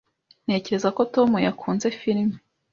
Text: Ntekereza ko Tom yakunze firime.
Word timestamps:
Ntekereza 0.45 0.89
ko 0.97 1.01
Tom 1.13 1.29
yakunze 1.47 1.85
firime. 1.99 2.37